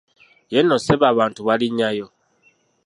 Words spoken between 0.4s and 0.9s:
Ye nno